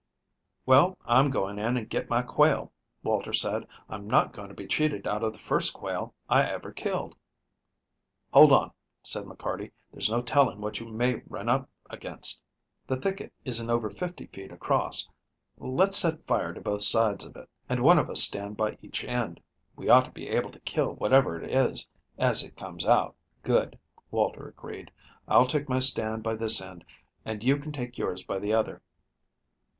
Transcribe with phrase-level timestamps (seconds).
[0.65, 2.71] "Well, I'm going in and get my quail,"
[3.03, 3.67] Walter said.
[3.87, 7.15] "I'm not going to be cheated out of the first quail I ever killed."
[8.33, 8.71] "Hold on,"
[9.03, 12.43] said McCarty, "there's no telling what you may run up against.
[12.87, 15.07] The thicket isn't over fifty feet across.
[15.59, 19.03] Let's set fire to both sides of it, and one of us stand by each
[19.03, 19.39] end.
[19.75, 21.87] We ought to be able to kill whatever it is
[22.17, 23.77] as it comes out." "Good,"
[24.09, 24.89] Walter agreed.
[25.27, 26.85] "I'll take my stand by this end,
[27.23, 28.81] and you can take yours by the other."